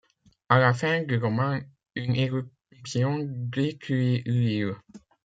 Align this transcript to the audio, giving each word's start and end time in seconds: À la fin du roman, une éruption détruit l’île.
À 0.49 0.57
la 0.57 0.73
fin 0.73 1.03
du 1.03 1.19
roman, 1.19 1.59
une 1.93 2.15
éruption 2.15 3.19
détruit 3.23 4.23
l’île. 4.25 4.73